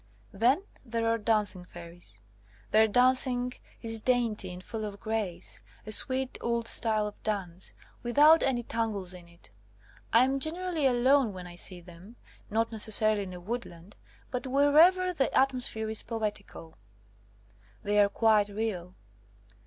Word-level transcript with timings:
"Then 0.33 0.63
there 0.83 1.05
are 1.05 1.19
dancing 1.19 1.63
fairies. 1.63 2.19
Their 2.71 2.87
dancing 2.87 3.53
is 3.83 4.01
dainty 4.01 4.51
and 4.51 4.63
full 4.63 4.83
of 4.83 4.99
grace, 4.99 5.61
a 5.85 5.91
sweet 5.91 6.39
old 6.41 6.67
style 6.67 7.05
of 7.05 7.21
dance, 7.21 7.73
without 8.01 8.41
any 8.41 8.63
tangles 8.63 9.13
in 9.13 9.27
it. 9.27 9.51
I 10.11 10.23
am 10.25 10.39
generally 10.39 10.87
alone 10.87 11.33
when 11.33 11.45
I 11.45 11.53
see 11.53 11.81
them, 11.81 12.15
not 12.49 12.71
necessarily 12.71 13.21
in 13.21 13.33
a 13.33 13.39
woodland, 13.39 13.95
but 14.31 14.47
wherever 14.47 15.13
the 15.13 15.31
atmosphere 15.37 15.87
is 15.87 16.01
poetical. 16.01 16.79
They 17.83 17.99
are 17.99 18.09
quite 18.09 18.49
real. 18.49 18.95